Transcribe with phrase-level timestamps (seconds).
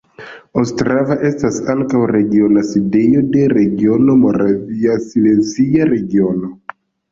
[0.61, 6.55] Ostrava estas ankaŭ regiona sidejo de regiono Moravia-Silezia Regiono.